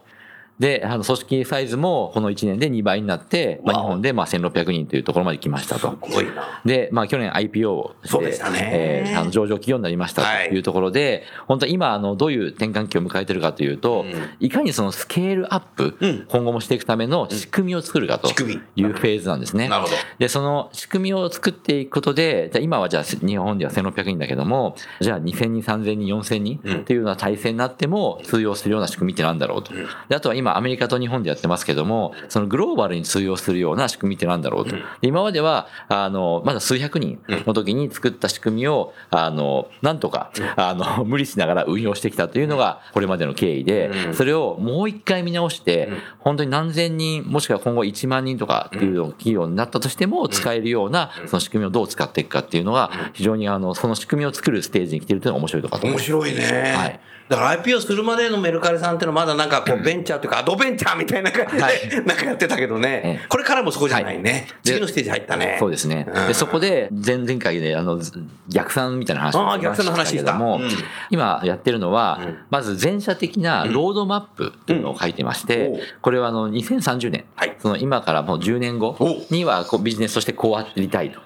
[0.60, 5.98] で、あの、組織サイズもこの1年で2倍になって、まあ、日本でまあ1600人というところまで来ましたと。
[6.04, 6.62] すごいな。
[6.66, 8.70] で、まあ去年 IPO そうでしたね。
[8.72, 10.60] えーあの上場企業になりましたとい。
[10.60, 14.06] うところで、本当今あのどういう転換期を迎えてるかというと、
[14.40, 16.26] いかにそのスケールアップ、うん。
[16.28, 19.70] 今後もしていくための仕組みを作るかというフェーズなんですね。
[19.70, 19.96] なるほど。
[20.18, 26.76] で、その仕組みを作っていくことで、じゃあ今はじゃあ日本では1600人だけども、じゃあ2000人、3000人、4000人うん。
[26.82, 29.74] っていうような体制になっても通用するような仕組みってなんだろうと。
[29.74, 34.76] であとは今アメリカと日本でやってますけども、そのグローバルに通用するような仕組みってなんだろうと。
[34.76, 56.04] で今までは、あの、まだ数百人の時に作った仕組みを、あの、なんとか、あの、 無理しながら運用してきたというのがこれまでの経緯で、それをもう一回見直して、本当に何千人、もしくは今後1万人とかっていうの企業になったとしても使えるような、その仕組みをどう使っていくかっていうのが、非常にあの、その仕組みを作るステージに来てるというのが面白いところだと思い面。
[56.06, 56.74] 白いね。
[56.76, 57.00] はい。
[57.30, 62.06] だから IPO するまでのメルカリさんってのはまだなんかこうベンチャーというかアドベンチャーみたいな感じで、はい。
[62.06, 63.28] なんかやってたけどね、ええ。
[63.28, 64.48] これからもそこじゃないね。
[64.64, 65.58] で次のステージ入ったね。
[65.60, 66.08] そうですね。
[66.08, 66.28] うん。
[66.28, 68.00] で、そこで、前々回で、あの、
[68.48, 70.62] 逆算みたいな話をああ逆算の話けども、
[71.10, 72.38] 今やってるのは、うん。
[72.50, 77.56] まず全社的なロードマップっていうのを書いてまして、これはあの、2030年、はい。
[77.60, 78.98] その今からもう10年後
[79.30, 81.20] にはこうビジネスとしてこうありたいと。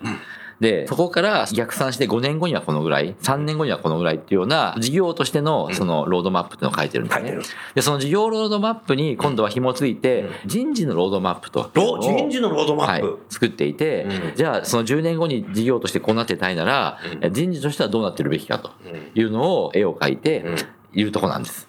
[0.59, 7.37] で、そこから逆算して5年後にはこのぐらい、3年後にはこのぐらいっていうような事業としてのそのロードマップっていうのを書いてるんですね。
[7.75, 11.69] で、その事業ロードマップに今度は紐ついて、人事のロードマップと。
[11.73, 13.05] ロ人事のロードマップ。
[13.07, 16.99] はい、作っていて、うんじゃあその10年後に事業としてこうなってたいなら、
[17.31, 18.71] 人事としてはどうなってるべきかと
[19.15, 20.45] いうのを絵を描いて
[20.93, 21.67] いるところなんです。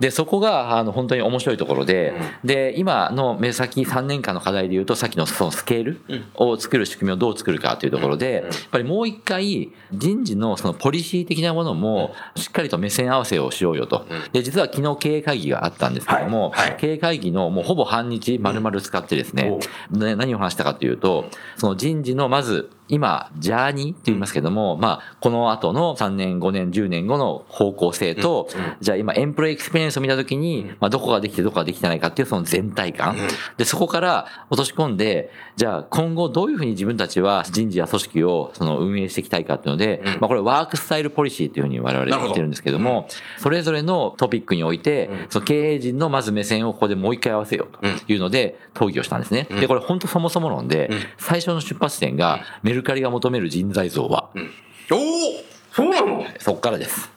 [0.00, 2.14] で、そこが、あの、本当に面白いところで、
[2.44, 6.00] で、今の目先3年間の課題で言うと、さっきのそのスケール
[6.34, 14.06] を作る仕組みをどう作るかというところで、やっぱりもう一回、人事のそのポリシー的なものも、しっかりと目線合わせをしようよと。
[14.32, 16.70] で、実は昨日経営会議があったんですけども、はい。
[16.70, 16.76] はい。
[16.78, 19.58] 経営会議のもうほぼ半日丸々使ってですね、
[19.90, 28.48] ね何を話したかというと、その人事のまず、今、ジャーニーって言いますけども、まあ、この後の3年、5年、10年後の方向性と、
[28.80, 33.16] じゃあ今、 employee experience を見たときに、まあ、どこができてどこができてないかっていうその全体感。
[33.56, 49.46] で、そこから落とし込んで、じゃあ今後どういうふうに自分たちは人事や組織をその運営していきたいかっていうので、まあ、これ work style policy っていうふうに我々言ってるんですけども、それぞれのトピックにおいて、その経営陣のまず目線をここでもう一回合わせようというので、討議をしたんですね。
[49.60, 54.30] で、これ本当そもそも論で、最初の出発点が、メルカリが求める人材像は、
[54.90, 54.98] おお
[55.72, 56.24] そうなの？
[56.38, 57.15] そこからです。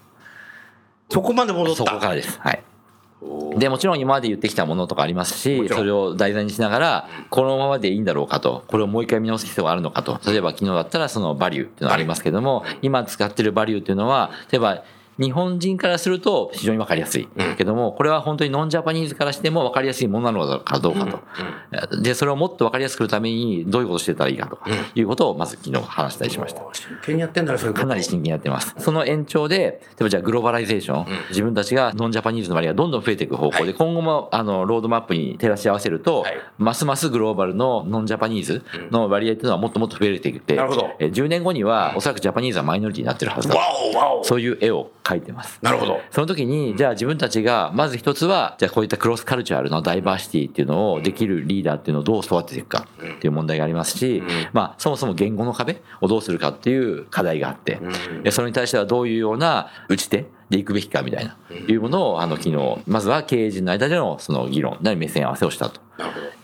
[1.10, 1.76] そこまで戻った。
[1.76, 2.39] そこからです。
[2.39, 2.63] はい。
[3.58, 14.84] で、もちろん今まで言ってきたものとかありますし、それを題材にしながら、このままでいいんだろうかと、これをもう一回見直す必要があるのかと、例えば昨日だったらそのバリューっていうのがありますけども、今使ってるバリューっていうのは、例えば、
[15.19, 17.27] 日本人からすると非常にわかりやすい。
[17.58, 22.01] けども、これは本当にノンジャパニーズからしてもわかりやすいものなのかどうかと。
[22.01, 24.58] で、それをもっとわかりやすくするためにどういうことをしてたらいいかと
[24.95, 26.62] いうことをまず昨日話したりしました。
[26.73, 28.73] 真剣にやってんだね、そういうことかなり真剣にやってます。
[28.77, 29.63] その延長で、例
[29.99, 36.38] えばじゃあ globalization、自分たちが non-Japanese の割合がどんどん増えていく方向で、今後もあのロードマップに照らし合わせると、はい。
[36.58, 40.89] ますますグローバルの non-Japanese の割合っていうのはもっともっと増えていって、なるほど。
[40.99, 43.55] え10年後にはおそらく Japanese はマイノリティになってるはずだ。
[44.23, 45.60] そういう絵を描いてます。
[45.62, 46.02] なるほど。
[46.12, 54.22] その時に、じゃあ自分たちが、まず一つは、じゃあこういった cross culture のダイバーシティっていうのをできるリーダーっていうのをどう育てていくかっていう問題がありますし、
[54.54, 57.80] まあそもそも言語の壁をどうするかっていう課題があって、
[58.24, 65.82] でそれに対してはどういうような打ち手でいくべきかみたいな、いうものを、あの昨日、まずは経営陣の間でのその議論、なり目線合わせをしたと。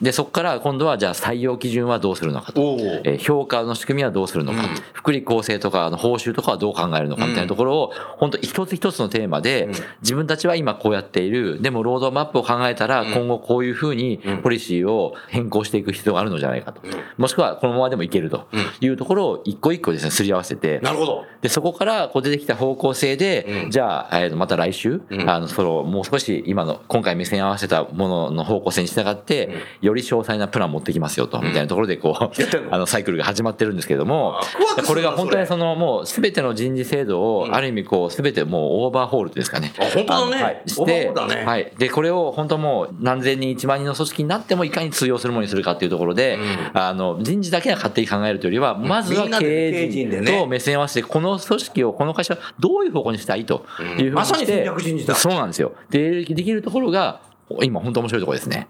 [0.02, 2.62] で、そこから今度はじゃあ採用基準はどうするのかと。
[3.04, 4.60] えー評価の仕組みはどうするのか、
[4.94, 9.70] 福利厚生とかあの報酬とかはどう考えるのかみたいなところを、本当一つ一つのテーマで、
[10.02, 16.82] 自分たちは今こうやっている、でもロードマップを考えたら、今後こういうふうにポリシーを変更していく必要があるのじゃないかと。
[17.18, 18.46] もしくはこのままでもいけると。
[18.82, 21.26] いうところを一個一個ですね、すり合わせて、なるほど。
[21.41, 29.44] で、そこからこう出てきた方向性で、じゃあ、えーとまた来週、あの、その、もう少し今の、今回目線合わせたものの方向性に従って、
[29.81, 32.29] より詳細なプラン持ってきますよと、みたいなところで、こう、
[32.71, 34.39] あの、サイクルが始まってるんですけれども
[34.88, 39.73] これが本当にそその、もう、すべての人事制度を、ある意味、こう、すべてもうオーバーホールですかね。
[39.79, 40.63] あ本当だね。
[40.65, 41.13] して、
[41.45, 41.71] はい。
[41.77, 46.38] で、これを本当もう、何千人、一万人の組織になっても、いかに通用するものにするかっていうところで、
[46.73, 53.65] あの、人事だけが勝手に考えるというよりは、まずは経営陣と目線合わせて、この組織を、この会社をどういう方向にしたいと
[53.97, 55.71] いうふうにして、そうなんですよ。
[55.89, 57.21] で、できるところが、
[57.62, 58.67] 今本当面白いところですね。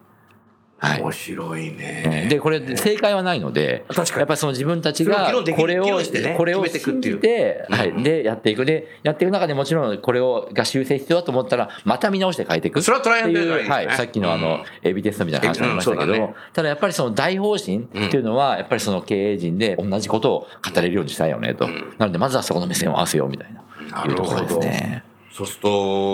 [0.78, 1.02] はい。
[1.02, 2.28] 面白いね。
[2.30, 4.20] で、これ、正解はないので、確かに。
[4.20, 7.14] やっぱりその自分たちがこれを、ねこれを決めていくっていう。
[7.14, 8.66] 信じて、はい、で、やっていく。
[8.66, 12.82] で、やっていく中でもちろんこれを、が修正必要だと思ったら、また見直して変えていく。
[12.82, 13.70] それはトライアンドですね。
[13.70, 21.70] はい、さっきのあの、エビテストみたいな話がありましたけどただやっぱりその大方針っていうのは、やっぱりその経営陣で同じことを語れるようにしたいよねと。
[21.98, 25.04] なので、まずはそこの目線を合わせようみたいな、いうところですね。
[25.32, 25.70] そうすると、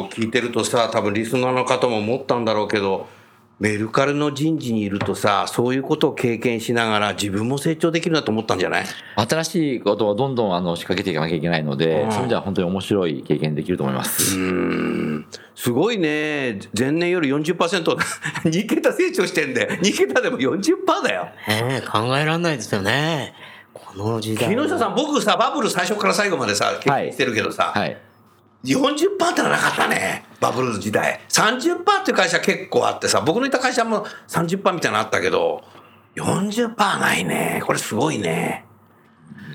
[0.10, 3.08] 聞いてるとさ、多分リスナーの方も思ったんだろうけど、
[3.62, 8.86] メルカリの人事にいるとさ、そういうことを経験しながら自分も成長できるなと思ったんじゃない？
[9.16, 14.36] 新しいことをどんどんあの仕掛けていかなきゃいけないので、うんそういう意味では本当に面白い経験できると思います。
[14.36, 16.60] うんすごいね。
[16.78, 17.56] 前年より40%、
[18.46, 20.64] 2桁成長してんで、2桁でも40%
[21.04, 21.26] だよ。
[21.48, 23.36] ねえ考えられないですよね。
[23.76, 24.50] この時代。
[24.50, 27.96] 木下さん、僕さ、バブル最初から最後までさ、経験してるけどさ、はい。
[28.64, 30.26] 40%ってのはなかったね。
[30.40, 31.20] バブル時代。
[31.30, 35.64] 30%っていう会社結構あってさ、僕のいた会社も30%みたいなのあったけど、
[36.16, 37.62] 40%ないね。
[37.66, 38.66] これすごいね。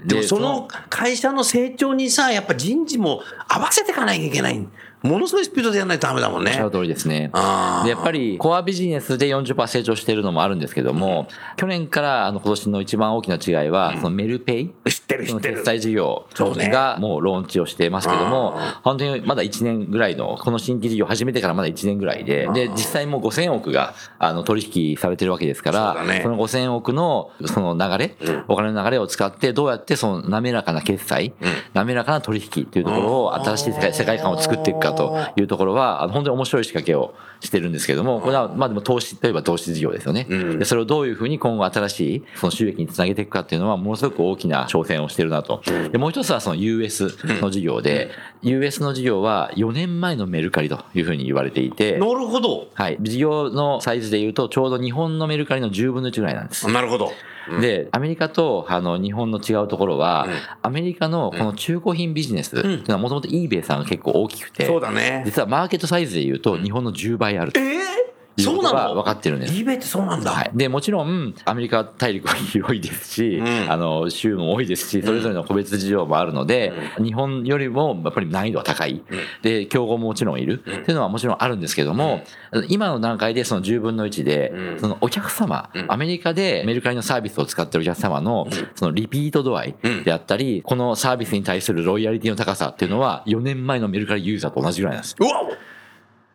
[0.05, 4.69] でもその会社の成長にさ、やっぱ人事も合わせていかなきゃいけない。
[5.07, 6.51] ものすごいスピードでやらないとダメだもんね。
[6.51, 6.81] おっしゃ。
[6.81, 7.31] るですね。
[7.35, 15.55] やっぱりコアビジネスで40%成長しているのもあるんですけども、去年からあの今年の一番大きな違いは、そのメルペイ、知ってる知ってる。
[15.55, 15.65] 決。
[15.65, 26.21] 済事業がもうローンチをしていますけども、本当にまだ1年ぐらいの、この新規事業始めてからまだ1年ぐらいで、で、実際もう5000億があの取引されてるわけですから、そね。
[26.23, 28.17] その5000億のその流れ、
[28.49, 31.33] お金の流れを使ってどうやってその滑らかな決済、
[31.75, 40.25] 滑らかな取引っていうところを新しい世界世界観を作っていくかというところは、あの本当に面白い仕掛けをしてるんですけども、これはまあでも投資といえば投資事業ですよね。
[40.25, 45.63] でそれをどういうふうに今後新しいその収益につなげていくかっていうのはものすごく大きな挑戦をしてるなと。
[45.91, 48.11] でもう一つはその US の事業で、
[48.43, 52.69] US の事業は4年前のメルカリというふうに言われていて、なるほど。
[52.75, 52.97] はい。
[53.01, 56.69] 事業のサイズで言うと、ちょうど日本のメルカリの10分の1ぐらいなんです。
[56.71, 57.13] なるほど。
[57.61, 60.27] で、アメリカとあの日本の違うところは、
[60.63, 65.23] アメリカのこの中古品ビジネスっていうのはもともと eBay さんが結構大きくて、そうだね。
[65.25, 67.61] 実はマーケットサイズで言うと日本の10倍あると。
[67.61, 68.95] えー、そうなの？
[68.97, 69.55] 分かってるんです。
[69.55, 70.31] eBay ってそうなんだ。
[70.31, 73.73] はい、でもちろんアメリカ大陸は広いですし、ん。
[73.73, 79.03] あの州も多いですしそれぞれの個別事情もあるので、日本よりもやっぱり難易度は高い、
[79.43, 82.23] で競合ももちろんいる、っていうのはもちろんあるんですけども、
[82.69, 95.17] 今の段階でその10分の1で、そのお客様、アメリカでメルカリのサービスを使ってるお客様のそのリピート度合いであったり、このサービスに対するロイヤリティの高さっていうのは4年前のメルカリユーザーと同じぐらいなんです。
[95.19, 95.43] うわ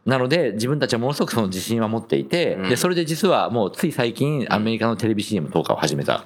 [0.05, 6.25] なので、自分たちはものすごくその自信は持っていて、で、それで実はもうつい最近、アメリカのテレビ CM 投下を始めた。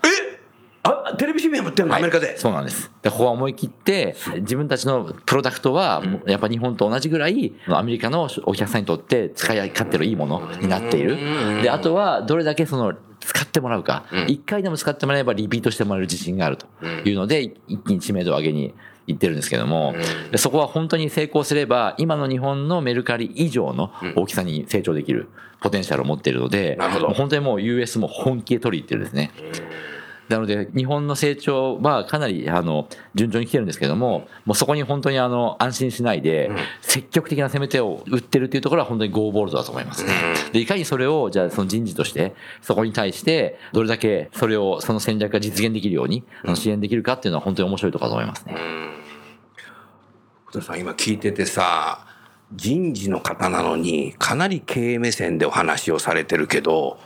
[0.84, 2.38] あ、テレビ CM やってんの、アメリカで？
[2.38, 2.92] そうなんです。
[3.02, 11.18] で、ここは思い切って、自分たちのプロダクトは、やっぱ日本と同じぐらい、アメリカのお客さんにとって使い勝手のいいものになっている。
[11.64, 14.06] で、あとは、どれだけその、使ってもらうか。
[14.28, 18.76] 一回でも使ってもらえばリピートしてもらえる自信があるというので、一気に知名度を上げに
[19.08, 19.94] 行ってるんですけども、
[20.32, 25.30] でそこは本当に成功すれば、今の日本のメルカリ以上の大きさに成長できる
[25.62, 26.78] ポテンシャルを持っているので、
[27.12, 29.32] う本当にもう US も本気で取り入ってるんですね。
[30.30, 36.50] なので、日本の成長はかなり、あの、順調に来てるんですけども、もうそこに本当にあの、安心しないで、
[36.82, 40.12] 積極的な攻め手を打ってるっていうところは本当にゴーボールドだと思いますね。
[40.52, 48.56] で、いかにそれを、じゃあその人事として、そこに対して、どれだけそれを、その戦略が実現できるように、あの支援できるかっていうのは本当に面白いところだと思いますね。
[50.46, 52.06] 福田さん、今聞いててさ、
[52.54, 56.98] 人事の方なのに、かなり経営目線でお話をされてるけど、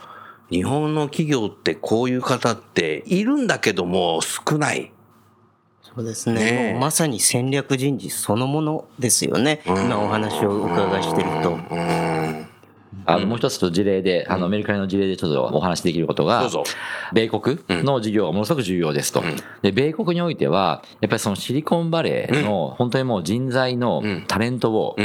[0.50, 4.92] 日本の企業ってこういう方っているんだけども少ない。
[5.82, 6.72] そうですね。
[6.72, 9.62] ねまさに戦略人事そのものですよね。
[9.66, 11.58] 今お話をお伺いしてると。
[13.06, 16.64] あの、もう一つと事例で、あの、メルカリの事例でちょっとお話しできることがどうぞ、
[17.12, 19.22] 米国の事業がものすごく重要ですと。
[19.62, 24.96] で、米国においては、やっぱりそのシリコンバレーの本当にもう人材のタレントを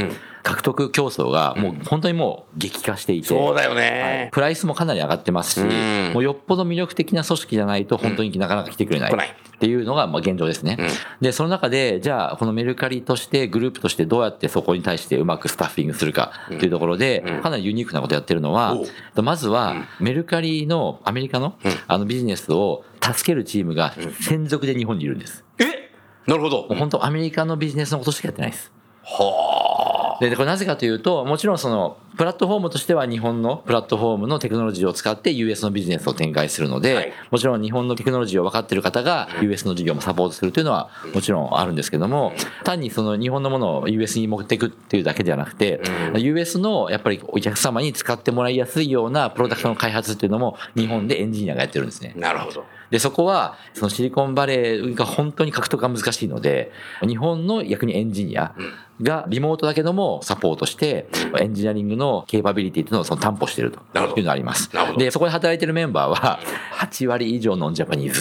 [0.46, 4.30] 獲得競争がもう本当にもう激化していて、そうだよね。
[4.32, 6.12] プライスもかなり上がってますし、ん。
[6.12, 9.10] もうよっぽど魅力的な組織じゃないと本当になかなか来てくれない。
[9.10, 9.26] 来ない。
[9.26, 10.78] っていうのがまあ現状ですね。
[11.20, 18.76] で、その中で、じゃあ、このメルカリとして、グループとしてどうやってそこに対してうまくスタッフィングするかっていうところで、かなりユニークなことやってるのは、
[19.16, 25.44] まずは、メルカリの、アメリカの、あのビジネスを助けるチームが専属で日本にいるんです。
[25.58, 25.90] え
[26.28, 26.62] なるほど。
[26.68, 28.72] 本当アメリカのビジネスのことしかやってないです。
[29.02, 42.32] はで、でこれなぜかというと、もちろんその、プラットフォームとしては日本のプラットフォームのテクノロジーを使って US のビジネスを展開するので、はいもちろん日本のテクノロジーを分かっている方が US の事業もサポートするというのはもちろんあるんですけども、
[42.64, 45.80] 単にその日本のものを US に持っていくっていうだけではなくて、
[46.16, 52.14] US のやっぱりお客様に使ってもらいやすいようなプロダクトの開発っていうのも日本でエンジニアがやってるんですね。
[52.16, 52.64] なるほど。
[52.90, 56.70] で、そこは、そのシリコンバレーが本当に獲得が難しいので、
[57.06, 58.54] 日本の逆にエンジニア
[59.02, 61.08] がリモートだけどもサポートして、
[61.40, 64.70] エンジニアリングのケーパビリティというのをその担保しているというのがあります。
[64.98, 66.38] で、そこで働いているメンバーは、
[66.78, 68.20] 8割以上ノンジャパニーズ。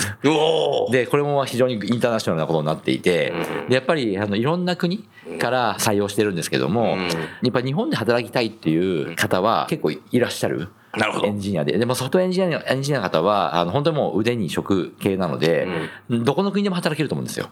[0.91, 3.33] で、これも非常にインターナショナルなことになっていて、
[3.69, 5.03] で、やっぱり、あの、いろんな国
[5.39, 10.69] から採用してるんですけども、やっぱり日本で働きたいっていう方は結構いらっしゃる。
[10.97, 11.77] なるほどエンジニアで。
[11.77, 15.67] でもソフトエンジニア、エンジニアの方は、あの、本当にもう腕に職系なので、
[16.09, 17.49] どこの国でも働けると思うんですよ。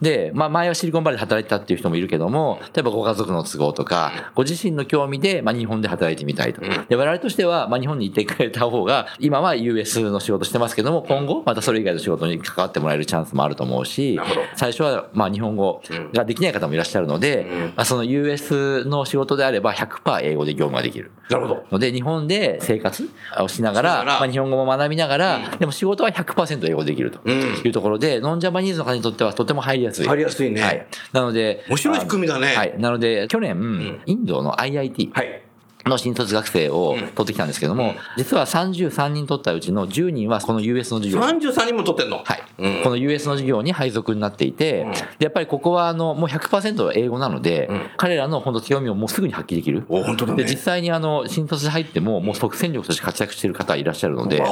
[0.00, 6.60] で、まあ、前はシリコンバレーで働いてたっていう人もいるけども、例えばご家族の都合とか、ご自身の興味で、まあ、日本で働いてみたいと。
[6.88, 14.18] で、我々としては、まあ、日本に行ってくれた方が、今は US の仕事してますけども、今後、またそれ以外の仕事に関わってもらえるチャンスもあると思うし
[14.56, 15.82] 最初は、まあ、日本語
[16.12, 21.12] ができない方もいらっしゃるので、まあ、その US の仕事であれば100%英語で業務ができる。
[21.30, 21.64] なるほど。
[21.72, 23.08] ので、日本で生活
[23.40, 30.06] をしながら、まあ、日本語も学びながら、でも仕事は100%英語できるというところで、ノンジャパニーズの方にとってはとても入りやすい。
[30.06, 30.86] 入りやすいねはい。
[31.12, 32.74] なので、面白い仕組みだねはい。
[32.78, 35.42] なので、去年、インドの IIT はい。
[35.86, 42.22] の新卒学生を取ってきたんですけども、実は33人取ったうちの10人はこの US の授業33人も取ってんの？
[42.24, 42.82] はい、うん。
[42.82, 44.86] この US の授業に配属になっていて、
[45.18, 49.84] でやっぱりここはあのもう100%英語なので、彼らの本当強みをもうすぐに発揮できる。
[49.88, 50.44] お本当だね。
[50.44, 54.42] で実際にあの新卒で入ってももう即戦力として活躍している方いらっしゃるので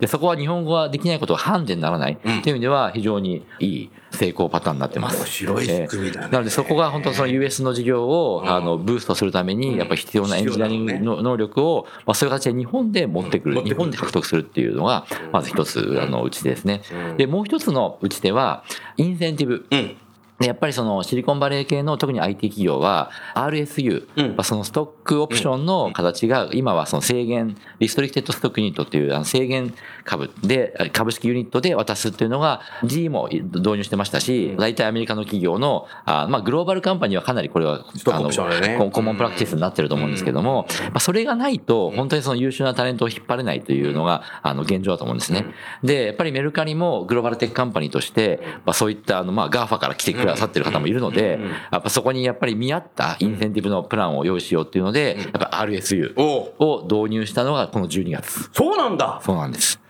[0.00, 5.18] でそこは日本語はできないことはハンデにならないっていう意味では非常にいい成功パターンになってます。
[5.18, 16.82] 面白い仕組みだねえーなのでそこが本当その US の事業をあのブーストするためにやっぱり必要なエンジニアリングの能力をまあそういう形で日本で持ってくる日本で獲得するっていうのがまず一つあの打ち手ですね。
[17.16, 18.64] でもう一つの打ち手は
[18.96, 19.66] インセンティブ。
[19.70, 19.96] うん。
[20.38, 24.28] でやっぱりそのシリコンバレー系の特に IT 企業は RSU、うん。
[24.30, 29.72] まあそのストックオプションの形が今はその制限、リストリクテッドストックユニットっていうあの制限
[30.04, 38.30] 株で、株式ユニットで渡すっていうのが G も導入してましたし、大体アメリカの企業の、あまあ global company はかなりこれはあの
[38.78, 45.46] コ common practice になってると思うんですけども、まあそれがないと本当にその優秀なタレントを引っ張れないというのがあの現状だと思うんですね。
[45.82, 51.38] で、やっぱりメルカリも global tech company として、まあそういったあのまあ GAFA から来てくださってる方もいるので、
[51.70, 58.50] やっぱそこにやっぱり見合ったインセンティブのプランを用意しようっていうので、やっぱ RSU を導入したのがこの12月。
[58.52, 59.20] そうなんだ。
[59.24, 59.80] そうなんです。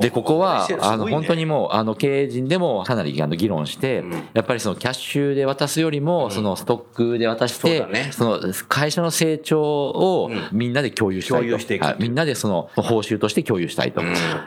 [0.00, 11.46] で、ここはあの、本当にもう、あの、経営陣でもかなりあの議論して、やっぱりそのキャッシュで渡すよりも、そのストックで渡してその会社の成長をみんなで共有したいと。
[11.46, 11.50] い
[11.98, 14.02] みんなでその報酬として共有したいと。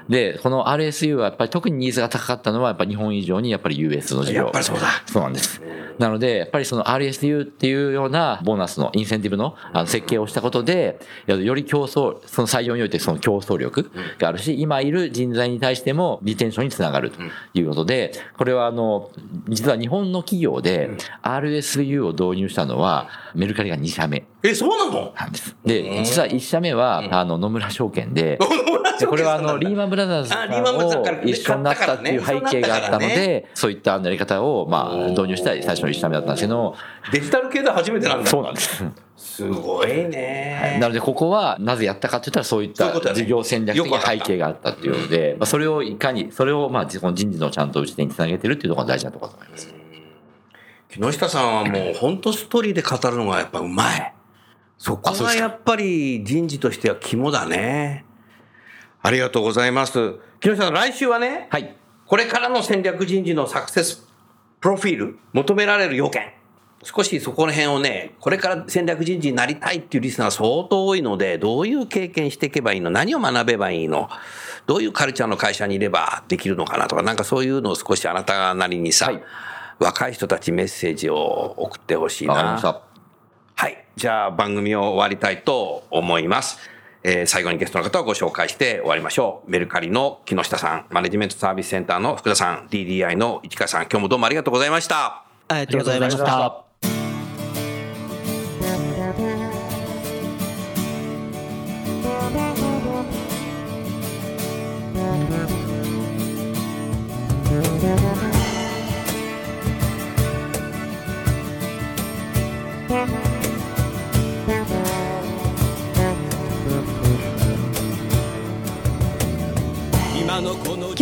[0.07, 4.43] で、この RSU はやっぱり特にニーズが高かったのは、やっぱり日本以上にやっぱり US の事業。
[4.43, 4.87] やっぱりそうだ。
[5.05, 5.61] そうなんです。
[5.99, 17.19] なので、やっぱりその RSU っていうようなボーナスのインセンティブのあの設計をしたことで、よより競争、その採用においてその競争力があるし、今いる人材に対してもリテンションにつながると
[17.53, 19.09] いうことで、これはあの、
[19.47, 20.91] 実は日本の企業で
[21.23, 24.25] RSU を導入したのはメルカリが2社目。
[24.43, 25.13] え、そうなの？
[25.17, 25.55] なんです。
[25.65, 28.37] で、実は1社目はあの野村証券で、
[28.99, 36.75] でこれはあのリーマンブラザーズあリーマンブラザーズからを一緒になったっていう背景があったので、そういったやり方をまあ導入した最初の1社目だったんですけど、
[37.11, 38.29] デジタル系で初めてなんだ。
[38.29, 38.83] そうなんです。
[39.41, 40.77] すごいね。
[40.79, 49.73] なのでここはなぜやったかって言ったらそういった事業戦略的な背景があったっていうので、まあそれをいかに、それをまあ人事のちゃんと打ち手につなげてるっていうところが大事なところだと思います。
[50.89, 54.13] 木下さんはもう本当ストーリーで語るのがやっぱうまい。
[54.77, 58.05] そこがやっぱり人事としては肝だね。
[59.01, 60.15] ありがとうございます。
[60.39, 61.75] 木下さん、来週はね、はい。
[62.05, 64.07] これからの戦略人事のサクセス
[64.59, 66.33] プロフィール、求められる要件。
[66.83, 74.09] 少しそこら辺をね、これから戦略人事になりたいっていうリスナー相当多いので、どういう経験していけばいいの何を学べばいいの
[74.67, 79.23] どういうカルチャーの会社にいればできるのかなとか、なんかそういうのを少しあなたなりにさ、はい
[79.81, 82.33] 若い人たちメッセージを送ってほしいな。
[82.35, 82.81] わかりました。
[83.55, 83.85] はい。
[83.95, 86.59] じゃあ番組を終わりたいと思います。
[87.03, 89.49] えー最後にゲストの方をご紹介して終わりましょう。
[89.51, 95.25] メルカリの木下さん、マネジメントサービスセンターの福田さん、DDI の市川さん、今日もどうもありがとうございました。
[95.47, 96.70] ありがとうございました。
[107.81, 107.89] 今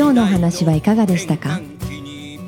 [0.08, 1.60] 日の話はいかがでしたか？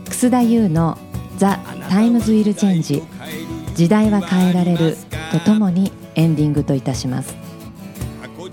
[0.05, 0.97] 楠田優の
[1.35, 1.59] 「The
[1.89, 3.03] Times Will Change」
[3.75, 4.95] 「時代は変えられる」
[5.33, 7.35] とともにエンディングといたします。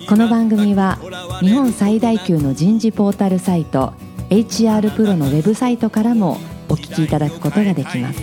[0.09, 0.99] この番組は
[1.41, 3.93] 日本最大級の人事ポータルサイト
[4.31, 8.23] 「HR プロのウェブサイトからもお聞きいただくことができます。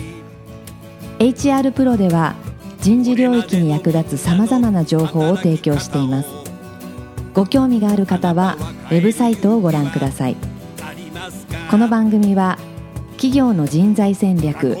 [1.18, 2.36] HR プロでは
[2.80, 6.28] 人事領域に役立つさまざまな情報を提供しています。
[7.34, 8.56] ご興味がある方は
[8.90, 10.36] ウェブサイトをご覧ください。
[11.70, 12.58] この番組は
[13.12, 14.76] 企業の人材戦略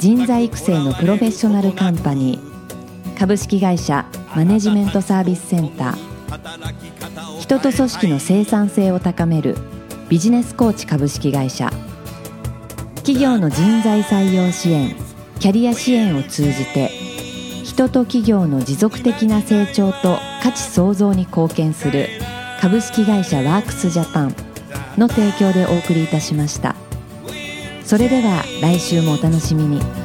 [0.00, 9.56] 人材育成のプロフェッショナルカンパニー株式会社マネジメントサービスセンター人と組織の生産性を高める
[10.14, 11.72] ビジネスコーチ株式会社。
[12.98, 14.94] 企業の人材採用支援
[15.40, 16.86] キャリア支援を通じて
[17.64, 22.10] 人と企業の持続的な成長と価値創造に貢献する
[22.60, 24.36] 株式会社ワークスジャパン
[24.96, 26.76] の提供でお送りいたしました。
[27.84, 30.03] それでは来週もお楽しみに。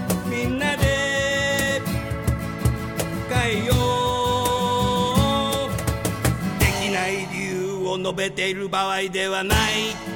[8.10, 10.09] 述べている場合ではない。